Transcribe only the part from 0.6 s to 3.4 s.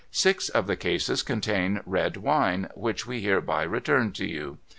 the cases contain red wine— which we